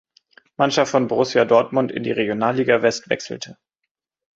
[0.57, 3.59] Mannschaft von Borussia Dortmund in die Regionalliga West wechselte.